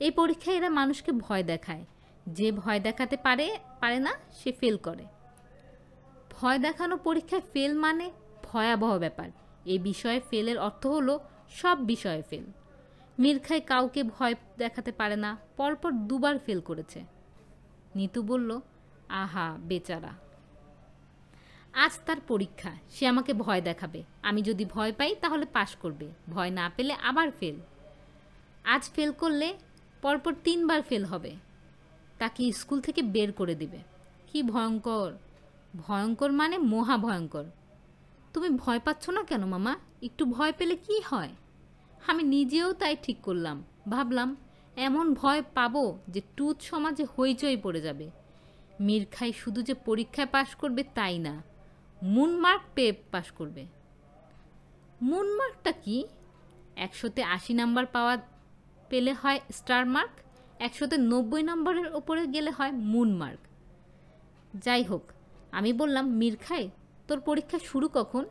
এই 0.00 0.10
পরীক্ষায় 0.10 0.56
এরা 0.56 0.68
মানুষকে 0.68 1.12
ভয় 1.12 1.42
দেখায়। 1.42 1.84
যে 2.26 2.52
ভয় 2.52 2.80
দেখাতে 2.80 3.16
পারে 3.16 3.58
পারে 3.80 3.98
না, 3.98 4.12
সে 4.32 4.52
ফেল 4.52 4.76
করে। 4.76 5.04
ভয় 6.30 6.58
দেখানো 6.58 6.96
পরীক্ষায় 6.96 7.42
ফেল 7.52 7.74
মানে 7.74 8.10
ভয়াবহ 8.44 8.98
ব্যাপার। 8.98 9.30
এ 9.66 9.78
বিষয়ে 9.78 10.20
ফেলের 10.30 10.58
অর্থ 10.58 10.86
হলো 10.86 11.20
সব 11.50 11.86
বিষয়ে 11.86 12.22
ফেল 12.22 12.44
মির্খায় 13.18 13.60
কাউকে 13.60 14.02
ভয় 14.02 14.34
দেখাতে 14.58 14.92
পারে 14.92 15.16
না, 15.16 15.38
পরপর 15.56 15.92
দুবার 15.92 16.38
ফেল 16.38 16.60
করেছে। 16.60 17.04
নিতু 17.96 18.22
বলল, 18.22 18.60
আহা, 19.08 19.56
বেচারা। 19.60 20.29
আজ 21.72 21.98
তার 22.06 22.20
পরীক্ষা, 22.20 22.70
সে 22.90 23.06
আমাকে 23.06 23.32
ভয় 23.32 23.60
দেখাবে। 23.60 24.02
আমি 24.22 24.42
যদি 24.42 24.64
ভয় 24.64 24.92
পাই, 24.92 25.14
তাহলে 25.14 25.46
পাশ 25.46 25.76
করবে। 25.76 26.08
ভয় 26.30 26.50
না 26.50 26.70
পেলে 26.76 26.94
আবার 26.94 27.30
ফেল 27.30 27.56
আজ 28.64 28.90
ফেল 28.90 29.12
করলে 29.12 29.58
পরপর 30.02 30.34
তিনবার 30.44 30.82
ফেল 30.82 31.04
হবে। 31.04 31.36
তাকে 32.18 32.52
স্কুল 32.52 32.80
থেকে 32.80 33.02
বের 33.02 33.32
করে 33.32 33.54
দিবে। 33.54 33.78
কি 34.26 34.42
ভয়ঙ্কর। 34.42 35.12
ভয়ঙ্কর 35.76 36.32
মানে 36.32 36.58
মহা 36.58 36.96
ভয়ঙ্কর। 36.96 37.44
তুমি 38.32 38.48
ভয় 38.50 38.80
পাচ্ছ 38.80 39.08
না 39.08 39.22
কেন, 39.22 39.44
মামা? 39.44 39.76
একটু 40.02 40.24
ভয় 40.24 40.52
পেলে 40.58 40.76
কি 40.76 41.00
হয়? 41.00 41.28
আমি 42.06 42.22
নিজেও 42.22 42.72
তাই 42.72 42.96
ঠিক 43.02 43.20
করলাম। 43.22 43.64
ভাবলাম, 43.88 44.36
এমন 44.76 45.14
ভয় 45.14 45.42
পাবো 45.54 45.98
যে 46.08 46.20
টুথ 46.36 46.60
সমাজে 46.60 47.04
হইচই 47.04 47.56
পড়ে 47.56 47.80
যাবে। 47.80 48.10
মিরখাই 48.80 49.32
শুধু 49.32 49.62
যে 49.62 49.74
পরীক্ষায় 49.74 50.26
পাশ 50.26 50.54
করবে 50.54 50.84
তাই 50.94 51.18
না। 51.18 51.49
মুন 52.02 52.38
মার্ক 52.38 52.60
পেয়ে 52.74 52.92
পাশ 53.10 53.30
করবে 53.30 53.66
মুনমার্কটা 55.02 55.72
কি? 55.72 56.06
একশোতে 56.76 57.22
আশি 57.22 57.54
নাম্বার 57.54 57.86
পাওয়া 57.86 58.18
পেলে 58.88 59.12
হয় 59.12 59.40
স্টার 59.52 59.86
মার্ক 59.86 60.10
একশোতে 60.58 60.96
নব্বই 60.96 61.42
নম্বরের 61.42 61.94
ওপরে 61.94 62.26
গেলে 62.26 62.50
হয় 62.50 62.72
মুনমার্ক 62.72 63.38
যাই 64.56 64.82
হোক, 64.82 65.02
আমি 65.52 65.72
বললাম, 65.72 66.10
মিরখাই, 66.10 66.70
তোর 67.08 67.20
পরীক্ষা 67.20 67.58
শুরু 67.58 67.88
কখন? 67.88 68.24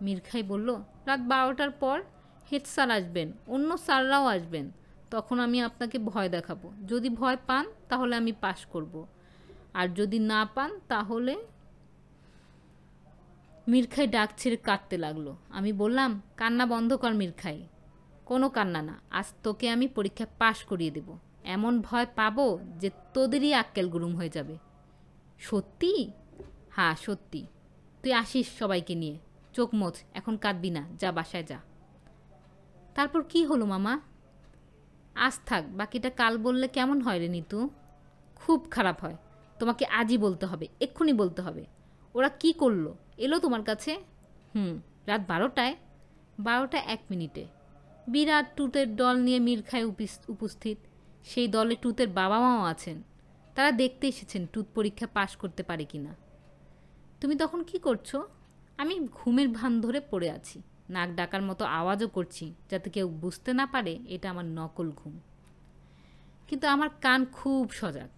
মিরখাই 0.00 0.42
বলল, 0.42 0.82
রাত 1.06 1.20
বারোটার 1.20 1.70
পর 1.70 2.02
হেড 2.52 2.66
স্যার 2.66 2.90
আসবেন, 2.90 3.32
অন্য 3.46 3.76
স্যাররাও 3.76 4.26
আসবেন। 4.26 4.70
তখন 5.10 5.40
আমি 5.40 5.62
আপনাকে 5.62 5.98
ভয় 5.98 6.28
দেখাবো। 6.28 6.72
যদি 6.86 7.08
ভয় 7.08 7.36
পান, 7.46 7.66
তাহলে 7.88 8.16
আমি 8.16 8.32
পাশ 8.32 8.66
করব। 8.66 9.06
আর 9.74 9.88
যদি 9.88 10.18
না 10.18 10.48
পান, 10.54 10.80
তাহলে 10.88 11.36
মিরখাই 13.68 14.06
ডাক 14.06 14.30
ছেড়ে 14.36 14.56
কাঁদতে 14.56 14.98
লাগল। 14.98 15.34
আমি 15.48 15.72
বললাম, 15.72 16.22
কান্না 16.36 16.66
বন্ধ 16.66 16.92
কর 16.92 17.14
মিরখাই। 17.14 17.66
কোনো 18.24 18.48
কান্না 18.48 18.82
না। 18.82 19.00
আজ 19.10 19.26
তোকে 19.42 19.70
আমি 19.70 19.88
পরীক্ষায় 19.88 20.28
পাশ 20.38 20.64
করিয়ে 20.64 20.90
দেব। 20.90 21.18
এমন 21.44 21.80
ভয় 21.80 22.06
পাবো 22.16 22.58
যে 22.78 22.90
তোদেরই 23.14 23.54
আক্কেল 23.54 23.88
গুরুম 23.88 24.16
হয়ে 24.16 24.28
যাবে। 24.28 24.58
সত্যি? 25.38 26.12
হ্যাঁ 26.70 26.94
সত্যি। 26.94 27.46
তুই 28.02 28.12
আসিস 28.12 28.58
সবাইকে 28.58 28.94
নিয়ে। 28.94 29.18
চোখ 29.52 29.74
মোচ 29.74 29.94
এখন 30.14 30.36
কাঁদবি 30.36 30.70
না। 30.70 30.88
যা, 30.98 31.12
বাসায় 31.12 31.42
যা। 31.42 31.58
তারপর 32.94 33.22
কি 33.22 33.44
হলো 33.44 33.66
মামা? 33.66 34.00
আজ 35.14 35.40
থাক, 35.46 35.64
বাকিটা 35.76 36.10
কাল 36.10 36.38
বললে 36.38 36.68
কেমন 36.68 37.00
হয় 37.00 37.18
রে 37.18 37.28
নিতু? 37.28 37.70
খুব 38.36 38.66
খারাপ 38.70 39.00
হয়। 39.00 39.16
তোমাকে 39.58 39.86
আজই 39.86 40.18
বলতে 40.18 40.46
হবে, 40.46 40.68
এক্ষুনি 40.80 41.12
বলতে 41.12 41.42
হবে। 41.42 41.66
ওরা 42.14 42.28
কি 42.28 42.52
করল? 42.52 42.92
এলো 43.18 43.38
তোমার 43.38 43.62
কাছে? 43.62 43.94
হুম, 44.54 44.80
রাত 45.06 45.20
বারোটায়। 45.28 45.76
বারোটা 46.38 46.78
এক 46.78 47.00
মিনিটে। 47.10 47.46
বিরাট 48.08 48.56
টুতের 48.56 48.96
দল 48.96 49.16
নিয়ে 49.16 49.38
মিরখায় 49.38 49.84
উপিস- 49.84 50.32
উপস্থিত। 50.32 50.78
সেই 51.24 51.48
দলে 51.48 51.76
টুতের 51.82 52.08
বাবা 52.08 52.40
মাও 52.40 52.64
আছেন। 52.64 53.02
তারা 53.54 53.72
দেখতে 53.72 54.08
এসেছেন 54.08 54.46
টুত 54.46 54.66
পরীক্ষা 54.74 55.06
পাশ 55.06 55.36
করতে 55.36 55.62
পারে 55.62 55.84
কি 55.84 55.98
না 55.98 56.14
তুমি 57.20 57.36
তখন 57.36 57.62
কি 57.62 57.78
করছ? 57.78 58.16
আমি 58.78 59.08
ঘুমের 59.12 59.48
ভান 59.48 59.80
ধরে 59.80 60.00
পড়ে 60.00 60.30
আছি। 60.30 60.62
নাক 60.90 61.10
ডাকার 61.14 61.42
মতো 61.42 61.64
আওয়াজও 61.64 62.08
করছি, 62.08 62.54
যাতে 62.70 62.90
কেউ 62.90 63.08
বুঝতে 63.08 63.52
না 63.52 63.66
পারে 63.66 63.98
এটা 64.08 64.30
আমার 64.30 64.44
নকল 64.44 64.90
ঘুম। 64.96 65.20
কিন্তু 66.48 66.68
আমার 66.68 66.88
কান 67.00 67.26
খুব 67.32 67.72
সজাগ। 67.72 68.08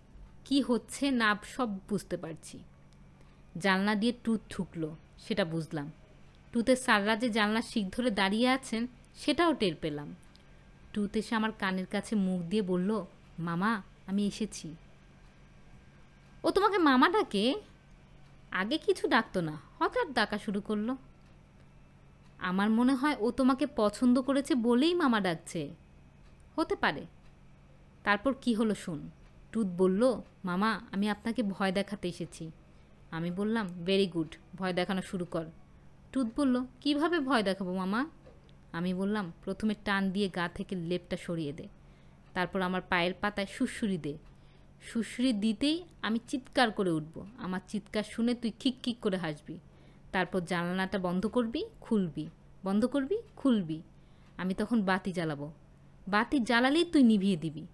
কি 0.45 0.61
হচ্ছে 0.61 1.11
না 1.11 1.38
সব 1.45 1.69
বুঝতে 1.88 2.16
পারছি। 2.16 2.62
জানলা 3.59 3.95
দিয়ে 3.95 4.12
টুথ 4.25 4.40
ঠুকলো, 4.50 4.97
সেটা 5.19 5.45
বুঝলাম। 5.45 5.92
টুথের 6.52 6.76
সাররা 6.76 7.16
যে 7.16 7.30
জানলার 7.30 7.62
শিখ 7.62 7.87
ধরে 7.97 8.11
দাঁড়িয়ে 8.11 8.49
আছেন, 8.49 8.87
সেটাও 9.14 9.52
টের 9.52 9.75
পেলাম। 9.80 10.14
টুথ 10.92 11.16
এসে 11.16 11.35
আমার 11.35 11.52
কানের 11.52 11.87
কাছে 11.87 12.16
মুখ 12.16 12.42
দিয়ে 12.42 12.62
বলল, 12.62 13.04
মামা, 13.38 13.83
আমি 14.07 14.26
এসেছি। 14.26 14.75
ও 16.45 16.50
তোমাকে 16.50 16.78
মামা 16.78 17.09
ডাকে? 17.09 17.54
আগে 18.50 18.78
কিছু 18.78 19.09
ডাকতো 19.09 19.40
না, 19.40 19.61
হঠাৎ 19.78 20.12
ডাকা 20.12 20.38
শুরু 20.38 20.61
করল। 20.61 20.95
আমার 22.38 22.71
মনে 22.71 22.95
হয় 22.95 23.16
ও 23.21 23.30
তোমাকে 23.30 23.66
পছন্দ 23.66 24.21
করেছে 24.21 24.54
বলেই 24.54 24.95
মামা 24.95 25.21
ডাকছে। 25.21 25.75
হতে 26.57 26.76
পারে। 26.76 27.07
তারপর 28.02 28.35
কি 28.40 28.54
হলো 28.54 28.75
শুন। 28.75 29.11
টুত 29.52 29.66
বলল, 29.66 30.21
মামা, 30.45 30.80
আমি 30.92 31.11
আপনাকে 31.11 31.42
ভয় 31.42 31.73
দেখাতে 31.73 32.09
এসেছি। 32.09 32.50
আমি 33.11 33.31
বললাম 33.31 33.67
ভেরি 33.87 34.07
গুড 34.07 34.37
ভয় 34.55 34.73
দেখানো 34.73 35.02
শুরু 35.02 35.25
কর। 35.25 35.45
টুত 36.12 36.26
বলল, 36.37 36.64
কীভাবে 36.81 37.19
ভয় 37.19 37.43
দেখাবো 37.43 37.75
মামা? 37.75 38.07
আমি 38.73 38.95
বললাম, 38.95 39.33
প্রথমে 39.45 39.75
টান 39.85 40.11
দিয়ে 40.11 40.29
গা 40.29 40.49
থেকে 40.49 40.76
লেপটা 40.76 41.17
সরিয়ে 41.17 41.52
দে, 41.52 41.69
তারপর 42.35 42.62
আমার 42.62 42.83
পায়ের 42.88 43.14
পাতায় 43.21 43.47
সুড়সুড়ি 43.50 43.99
দে। 43.99 44.14
সুড়সুড়ি 44.83 45.33
দিতেই 45.33 45.85
আমি 46.02 46.19
চিৎকার 46.29 46.71
করে 46.71 46.90
উঠব, 46.90 47.26
আমার 47.38 47.61
চিৎকার 47.69 48.02
শুনে 48.02 48.35
তুই 48.35 48.52
খিক 48.59 48.75
খিক 48.83 48.97
করে 49.00 49.17
হাসবি। 49.17 49.59
তারপর 50.12 50.40
জানালাটা 50.40 50.99
বন্ধ 50.99 51.26
করবি, 51.26 51.64
খুলবি, 51.81 52.26
বন্ধ 52.64 52.87
করবি, 52.87 53.17
খুলবি। 53.37 53.83
আমি 54.37 54.55
তখন 54.55 54.83
বাতি 54.83 55.12
জ্বালাবো। 55.12 55.52
বাতি 56.09 56.38
জ্বালালেই 56.38 56.85
তুই 56.85 57.02
নিভিয়ে 57.02 57.37
দিবি। 57.37 57.67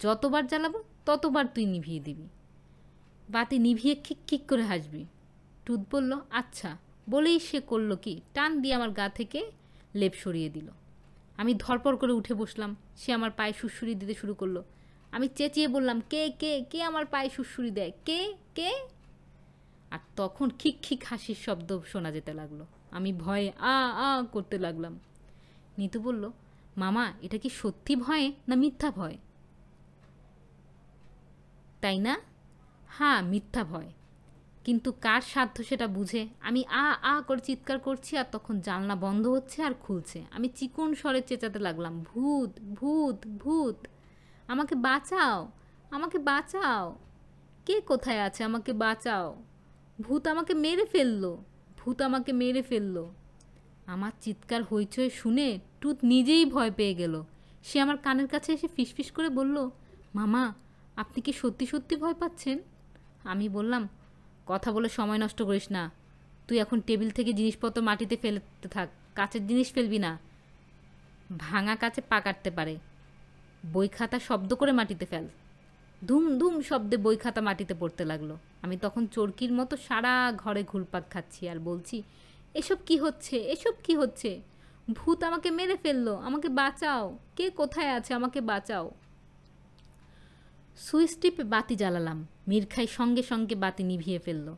যতবার 0.00 0.46
জ্বালাবো, 0.46 0.82
ততবার 1.06 1.44
তুই 1.54 1.64
নিভিয়ে 1.64 2.00
দিবি। 2.00 2.26
বাতি 3.30 3.58
নিভিয়ে 3.58 3.94
খিক 3.94 4.18
খিক 4.26 4.46
করে 4.48 4.62
হাসবি। 4.62 5.06
টুত 5.66 5.80
বলল 5.90 6.20
আচ্ছা 6.30 6.78
বলেই 7.10 7.38
সে 7.38 7.60
করল 7.60 7.96
কি? 7.96 8.20
টান 8.34 8.60
দিয়ে 8.60 8.74
আমার 8.74 8.90
গা 8.90 9.08
থেকে 9.08 9.50
লেপ 9.94 10.14
সরিয়ে 10.14 10.50
দিল। 10.50 10.68
আমি 11.36 11.54
ধরপড় 11.54 11.96
করে 11.96 12.12
উঠে 12.12 12.34
বসলাম। 12.34 12.76
সে 12.96 13.12
আমার 13.12 13.30
পায়ে 13.30 13.52
সুড়সুড়ি 13.52 13.94
দিতে 13.94 14.14
শুরু 14.14 14.34
করল। 14.34 14.62
আমি 15.12 15.28
চেঁচিয়ে 15.28 15.68
বললাম, 15.68 16.00
কে 16.00 16.32
কে 16.38 16.64
কে 16.70 16.82
আমার 16.82 17.06
পায়ে 17.06 17.30
সুড়সুড়ি 17.30 17.70
দেয়? 17.70 17.92
কে 18.04 18.34
কে? 18.54 18.86
আর 19.90 19.98
তখন 20.16 20.50
খিক 20.58 20.76
খিক 20.82 21.04
হাসির 21.04 21.34
শব্দ 21.34 21.78
শোনা 21.86 22.12
যেতে 22.12 22.34
লাগল। 22.34 22.64
আমি 22.90 23.12
ভয়ে 23.12 23.52
আ 23.58 23.90
আ 23.90 24.22
করতে 24.22 24.58
লাগলাম। 24.58 24.98
নিতু 25.78 26.00
বলল, 26.00 26.30
মামা, 26.76 27.12
এটা 27.22 27.38
কি 27.38 27.48
সত্যি 27.48 27.96
ভয়ে 27.96 28.32
না 28.48 28.54
মিথ্যা 28.54 28.90
ভয়? 28.90 29.16
তাই 31.80 31.98
না? 31.98 32.20
হ্যাঁ 32.90 33.22
মিথ্যা 33.22 33.64
ভয়। 33.64 33.90
কিন্তু 34.64 34.92
কার 34.92 35.20
সাধ্য 35.20 35.64
সেটা 35.64 35.86
বুঝে? 35.86 36.28
আমি 36.40 36.64
আ 36.70 36.84
আ 37.02 37.20
করে 37.20 37.40
চিৎকার 37.40 37.78
করছি 37.78 38.16
আর 38.16 38.24
তখন 38.32 38.60
জানলা 38.60 38.94
বন্ধ 38.96 39.26
হচ্ছে 39.26 39.62
আর 39.62 39.74
খুলছে। 39.74 40.24
আমি 40.30 40.48
চিকন 40.48 40.94
স্বরে 40.94 41.20
চেঁচাতে 41.20 41.58
লাগলাম, 41.58 42.02
ভূত 42.02 42.50
ভূত 42.74 43.26
ভূত, 43.26 43.78
আমাকে 44.48 44.74
বাঁচাও 44.74 45.50
আমাকে 45.90 46.18
বাঁচাও। 46.18 46.96
কে 47.66 47.80
কোথায় 47.80 48.20
আছে? 48.22 48.44
আমাকে 48.44 48.72
বাঁচাও। 48.72 49.42
ভূত 50.00 50.26
আমাকে 50.26 50.54
মেরে 50.54 50.84
ফেলল, 50.84 51.36
ভূত 51.78 52.02
আমাকে 52.02 52.32
মেরে 52.32 52.62
ফেলল। 52.62 52.96
আমার 53.86 54.12
চিৎকার 54.20 54.62
হইচই 54.62 55.10
শুনে 55.10 55.58
টুত 55.80 55.96
নিজেই 56.04 56.44
ভয় 56.44 56.70
পেয়ে 56.70 56.94
গেল। 56.94 57.22
সে 57.64 57.80
আমার 57.80 57.96
কানের 57.96 58.28
কাছে 58.28 58.52
এসে 58.52 58.68
ফিসফিস 58.68 59.10
করে 59.10 59.28
বলল, 59.28 59.56
মামা, 60.14 60.54
আপনি 60.96 61.20
কি 61.20 61.32
সত্যি 61.32 61.66
সত্যি 61.66 61.96
ভয় 61.96 62.14
পাচ্ছেন? 62.14 62.58
আমি 63.24 63.48
বললাম, 63.48 63.88
কথা 64.46 64.72
বলে 64.72 64.88
সময় 64.88 65.18
নষ্ট 65.18 65.42
করিস 65.42 65.70
না। 65.70 65.90
তুই 66.48 66.58
এখন 66.58 66.80
টেবিল 66.80 67.10
থেকে 67.10 67.32
জিনিসপত্র 67.32 67.82
মাটিতে 67.82 68.16
ফেলতে 68.16 68.68
থাক, 68.68 68.88
কাচের 69.14 69.46
জিনিস 69.46 69.72
ফেলবি 69.72 69.98
না। 69.98 70.18
ভাঙা 71.38 71.76
কাছে 71.76 72.00
পা 72.00 72.20
কাটতে 72.20 72.50
পারে। 72.50 72.76
বই 73.72 73.88
খাতা 73.88 74.18
শব্দ 74.18 74.54
করে 74.54 74.72
মাটিতে 74.72 75.06
ফেল। 75.06 75.28
ধুম 76.06 76.38
ধুম 76.38 76.60
শব্দে 76.60 76.96
বই 76.96 77.16
খাতা 77.16 77.40
মাটিতে 77.40 77.74
পড়তে 77.74 78.04
লাগল। 78.04 78.36
আমি 78.62 78.76
তখন 78.76 79.06
চরকির 79.06 79.52
মতো 79.52 79.76
সারা 79.76 80.32
ঘরে 80.36 80.62
ঘুরপাক 80.62 81.02
খাচ্ছি 81.10 81.48
আর 81.48 81.58
বলছি, 81.58 82.02
এসব 82.54 82.76
কি 82.86 82.96
হচ্ছে? 82.96 83.36
এসব 83.36 83.72
কি 83.84 83.96
হচ্ছে? 83.96 84.40
ভূত 84.94 85.24
আমাকে 85.24 85.50
মেরে 85.50 85.76
ফেলল, 85.76 86.16
আমাকে 86.16 86.48
বাঁচাও। 86.48 87.18
কে 87.36 87.50
কোথায় 87.50 87.90
আছে 87.92 88.14
আমাকে 88.14 88.40
বাঁচাও? 88.40 88.90
সুইচ 90.78 91.16
টিপে 91.16 91.44
বাতি 91.44 91.76
জ্বালালাম। 91.76 92.26
মিরখাই 92.48 92.86
সঙ্গে 92.86 93.22
সঙ্গে 93.22 93.54
বাতি 93.54 93.82
নিভিয়ে 93.82 94.18
ফেলল। 94.18 94.54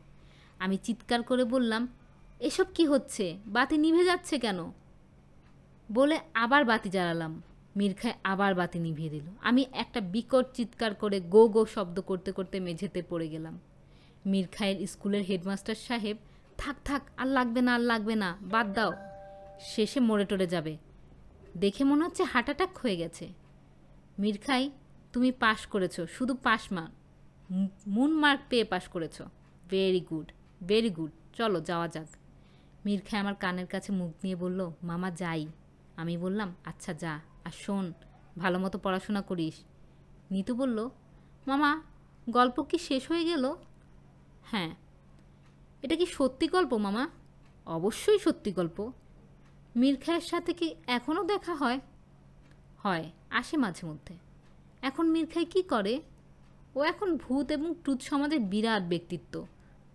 আমি 0.59 0.77
চিৎকার 0.77 1.23
করে 1.23 1.43
বললাম, 1.43 1.87
এসব 2.39 2.65
কি 2.73 2.85
হচ্ছে? 2.85 3.37
বাতি 3.47 3.77
নিভে 3.77 4.03
যাচ্ছে 4.05 4.39
কেন? 4.39 4.71
বলে 5.91 6.19
আবার 6.33 6.65
বাতি 6.65 6.89
জ্বালালাম। 6.89 7.41
মিরখাই 7.75 8.13
আবার 8.23 8.55
বাতি 8.55 8.79
নিভিয়ে 8.79 9.09
দিল। 9.09 9.23
আমি 9.41 9.65
একটা 9.71 10.01
বিকট 10.01 10.45
চিৎকার 10.53 10.95
করে 10.95 11.19
গো 11.19 11.47
গো 11.47 11.65
শব্দ 11.65 12.01
করতে 12.01 12.31
করতে 12.31 12.59
মেঝেতে 12.59 13.03
পড়ে 13.09 13.27
গেলাম। 13.27 13.59
মিরখাইয়ের 14.25 14.87
স্কুলের 14.87 15.23
হেডমাস্টার 15.23 15.75
সাহেব, 15.75 16.17
থাক 16.57 16.75
থাক, 16.85 17.01
আর 17.17 17.27
লাগবে 17.27 17.61
না, 17.61 17.73
আর 17.73 17.79
লাগবে 17.79 18.15
না, 18.15 18.37
বাদ 18.41 18.73
দাও। 18.73 18.93
শেষে 19.59 19.99
মরে 19.99 20.25
টরে 20.25 20.47
যাবে। 20.47 20.77
দেখে 21.57 21.83
মনে 21.83 22.05
হচ্ছে 22.05 22.23
হার্ট 22.23 22.45
অ্যাটাক 22.45 22.77
হয়ে 22.77 22.95
গেছে। 22.95 23.27
মিরখাই 24.19 24.71
তুমি 25.13 25.31
পাশ 25.31 25.67
করেছ, 25.67 26.01
শুধু 26.01 26.33
পাস 26.35 26.71
মার্ক 26.71 26.91
মুন 27.87 28.11
মার্ক 28.11 28.41
পেয়ে 28.49 28.63
পাশ 28.63 28.87
করেছ। 28.87 29.21
ভেরি 29.69 30.01
গুড 30.09 30.31
ভেরি 30.67 30.89
গুড 30.89 31.11
চলো, 31.33 31.59
যাওয়া 31.61 31.87
যাক। 31.87 32.07
মিরখাই 32.85 33.19
আমার 33.19 33.35
কানের 33.35 33.67
কাছে 33.67 33.91
মুখ 33.91 34.11
নিয়ে 34.23 34.35
বলল, 34.35 34.71
মামা, 34.83 35.11
যাই। 35.11 35.47
আমি 35.95 36.17
বললাম 36.17 36.55
আচ্ছা 36.65 36.93
যা, 36.93 37.13
আর 37.45 37.51
শোন, 37.51 37.93
ভালো 38.37 38.59
মতো 38.59 38.79
পড়াশোনা 38.79 39.21
করিস। 39.21 39.57
নিতু 40.31 40.55
বলল, 40.55 40.89
মামা, 41.47 41.81
গল্প 42.29 42.61
কি 42.61 42.77
শেষ 42.77 43.07
হয়ে 43.11 43.23
গেল? 43.23 43.55
হ্যাঁ। 44.43 44.75
এটা 45.83 45.95
কি 45.95 46.05
সত্যি 46.05 46.47
গল্প, 46.47 46.73
মামা? 46.73 47.09
অবশ্যই 47.65 48.19
সত্যি 48.19 48.51
গল্প। 48.51 48.91
মীর 49.75 49.95
খায়ের 50.05 50.21
সাথে 50.21 50.53
কি 50.53 50.75
এখনও 50.87 51.23
দেখা 51.23 51.55
হয়? 51.55 51.79
হয়, 52.77 53.11
আসে 53.29 53.57
মাঝে 53.57 53.87
মধ্যে। 53.87 54.30
এখন 54.81 55.05
মীর 55.13 55.27
খাই 55.33 55.45
কী 55.45 55.61
করে? 55.73 55.95
ও 56.75 56.79
এখন 56.91 57.09
ভূত 57.17 57.47
এবং 57.51 57.69
টুথ 57.83 57.99
সমাজের 58.01 58.41
বিরাট 58.51 58.83
ব্যক্তিত্ব। 58.83 59.33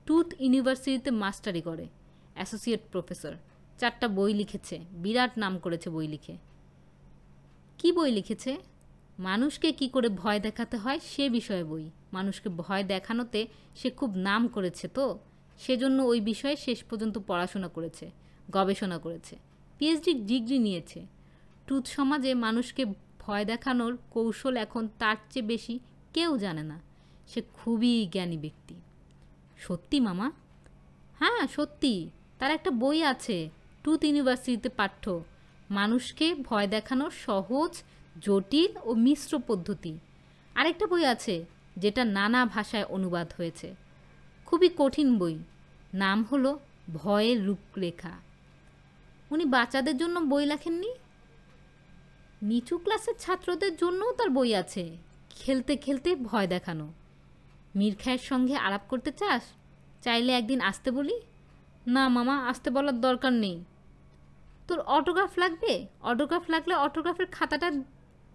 টুথ 0.07 0.29
ইউনিভার্সিটিতে 0.45 1.11
মাস্টারি 1.23 1.61
করে, 1.61 1.87
অ্যাসোসিয়েট 2.35 2.83
প্রফেসর। 2.93 3.35
চারটা 3.79 4.07
বই 4.09 4.33
লিখেছে, 4.35 4.77
বিরাট 5.03 5.33
নাম 5.39 5.55
করেছে 5.59 5.89
বই 5.91 6.07
লিখে। 6.09 6.35
কি 7.79 7.89
বই 7.93 8.11
লিখেছে? 8.11 8.53
মানুষকে 9.19 9.69
কি 9.73 9.87
করে 9.89 10.09
ভয় 10.23 10.39
দেখাতে 10.41 10.77
হয় 10.77 10.99
সে 11.13 11.25
বিষয়ে 11.31 11.65
বই। 11.65 11.85
মানুষকে 12.13 12.49
ভয় 12.63 12.83
দেখানোতে 12.85 13.41
সে 13.75 13.89
খুব 13.91 14.11
নাম 14.29 14.43
করেছে 14.49 14.87
তো? 14.89 15.07
সেজন্য 15.59 15.99
ওই 16.03 16.21
বিষয়ে 16.21 16.57
শেষ 16.57 16.79
পর্যন্ত 16.85 17.17
পড়াশোনা 17.27 17.69
করেছে, 17.69 18.07
গবেষণা 18.53 18.99
করেছে। 18.99 19.35
পিএইচডি 19.79 20.13
ডিগ্রি 20.31 20.59
নিয়েছে। 20.59 21.01
টুথ 21.67 21.85
সমাজে 21.87 22.31
মানুষকে 22.47 22.83
ভয় 23.27 23.45
দেখানোর 23.45 23.99
কৌশল 24.11 24.57
এখন 24.57 24.89
তার 24.99 25.17
চেয়ে 25.31 25.47
বেশি 25.47 25.79
কেউ 26.13 26.39
জানে 26.39 26.63
না। 26.63 26.81
সে 27.29 27.43
খুবই 27.55 28.09
জ্ঞানী 28.13 28.39
ব্যক্তি। 28.39 28.75
সত্যি, 29.59 30.01
মামা? 30.01 30.33
হ্যাঁ 31.19 31.47
সত্যি। 31.47 32.11
তার 32.39 32.51
একটা 32.51 32.71
বই 32.71 33.03
আছে 33.03 33.51
টুথ 33.83 34.05
ইউনিভার্সিটিতে 34.05 34.69
পাঠ্য। 34.69 35.25
মানুষকে 35.71 36.35
ভয় 36.35 36.67
দেখানোর 36.67 37.11
সহজ, 37.11 37.83
জটিল 38.21 38.77
ও 38.85 38.95
মিশ্র 38.95 39.41
পদ্ধতি। 39.47 39.99
আরেকটা 40.55 40.87
বই 40.87 41.05
আছে, 41.05 41.45
যেটা 41.77 42.05
নানা 42.05 42.47
ভাষায় 42.47 42.85
অনুবাদ 42.85 43.33
হয়েছে। 43.37 43.75
খুবই 44.47 44.71
কঠিন 44.79 45.19
বই। 45.19 45.39
নাম 45.95 46.25
হলো 46.33 46.59
ভয়ের 46.95 47.47
রূপরেখা। 47.47 48.11
উনি 49.31 49.45
বাচ্চাদের 49.45 49.97
জন্য 49.97 50.21
বই 50.21 50.47
লেখেননি? 50.47 50.93
নিচু 52.47 52.79
ক্লাসের 52.79 53.15
ছাত্রদের 53.19 53.77
জন্যও 53.77 54.13
তার 54.13 54.31
বই 54.31 54.55
আছে। 54.55 54.97
খেলতে 55.31 55.77
খেলতে 55.77 56.17
ভয় 56.17 56.47
দেখানো। 56.47 56.93
মীর 57.77 57.97
খায়ের 58.05 58.19
সঙ্গে 58.19 58.57
আলাপ 58.57 58.81
করতে 58.89 59.13
চাস? 59.13 59.43
চাইলে 60.03 60.33
একদিন 60.33 60.61
আসতে 60.61 60.91
বলি? 60.91 61.21
না 61.87 62.09
মামা, 62.09 62.49
আসতে 62.49 62.71
বলার 62.71 63.01
দরকার 63.01 63.33
নেই। 63.33 63.65
তোর 64.69 64.81
অটোগ্রাফ 64.81 65.39
লাগবে? 65.39 65.87
অটোগ্রাফ 66.03 66.51
লাগলে 66.51 66.75
অটোগ্রাফের 66.75 67.27
খাতাটা 67.27 67.71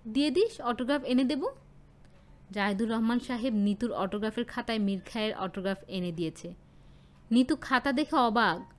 দিয়ে 0.08 0.32
দিস, 0.32 0.62
অটোগ্রাফ 0.62 1.04
এনে 1.04 1.24
দেব। 1.24 1.48
জাহিদুর 2.52 2.90
রহমান 2.90 3.20
সাহেব 3.20 3.54
নিতুর 3.54 3.92
অটোগ্রাফের 3.92 4.46
খাতায় 4.46 4.80
মীর 4.80 5.02
খায়ের 5.14 5.38
অটোগ্রাফ 5.38 5.78
এনে 5.88 6.12
দিয়েছে। 6.12 6.54
নিতু 7.32 7.56
খাতা 7.56 7.92
দেখে 7.92 8.16
অবাক। 8.16 8.74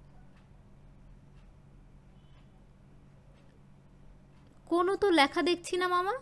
কোনো 4.72 4.96
তো 4.96 5.10
লেখা 5.10 5.42
দেখছি 5.42 5.76
না, 5.76 5.88
মামা। 5.88 6.14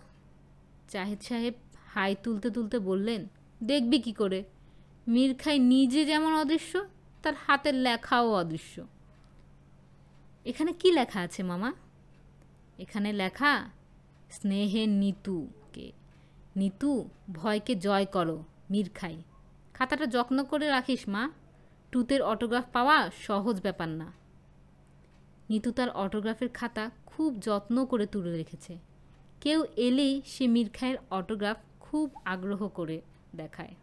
জাহেদ 0.91 1.21
সাহেব 1.21 1.55
হাই 1.87 2.17
তুলতে 2.23 2.51
তুলতে 2.51 2.79
বললেন, 2.79 3.29
দেখবি 3.63 3.99
কি 3.99 4.13
করে? 4.13 4.45
মীর 5.09 5.35
খাই 5.35 5.59
নিজে 5.59 6.05
যেমন 6.05 6.33
অদৃশ্য, 6.35 6.85
তার 7.23 7.35
হাতের 7.47 7.75
লেখাও 7.75 8.35
অদৃশ্য। 8.35 8.87
এখানে 10.45 10.73
কি 10.73 10.93
লেখা 10.93 11.21
আছে, 11.21 11.43
মামা? 11.43 11.73
এখানে 12.79 13.13
লেখা, 13.13 13.71
স্নেহে 14.31 14.87
নিতুকে, 14.87 15.93
নিতু, 16.57 17.09
ভয়কে 17.33 17.75
জয় 17.75 18.07
করো, 18.07 18.45
মীর 18.71 18.91
খাই। 18.95 19.23
খাতাটা 19.75 20.07
যত্ন 20.07 20.45
করে 20.45 20.69
রাখিস, 20.69 21.09
মা। 21.09 21.31
টুতের 21.93 22.23
অটোগ্রাফ 22.23 22.65
পাওয়া 22.73 23.11
সহজ 23.21 23.61
ব্যাপার 23.63 23.89
না। 23.89 24.20
নিতু 25.51 25.73
তার 25.73 25.91
অটোগ্রাফের 25.91 26.49
খাতা 26.49 26.91
খুব 27.07 27.41
যত্ন 27.41 27.87
করে 27.87 28.07
তুলে 28.07 28.33
রেখেছে। 28.33 28.79
কেউ 29.41 29.65
এলেই 29.77 30.23
সে 30.25 30.49
মীর 30.49 30.69
খায়ের 30.69 30.97
অটোগ্রাফ 31.11 31.57
খুব 31.81 32.15
আগ্রহ 32.25 32.69
করে 32.69 33.01
দেখায়। 33.37 33.75